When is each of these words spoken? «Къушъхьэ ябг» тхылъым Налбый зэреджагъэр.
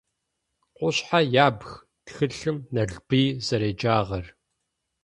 «Къушъхьэ 0.77 1.19
ябг» 1.45 1.61
тхылъым 2.05 2.57
Налбый 2.73 3.25
зэреджагъэр. 3.45 4.25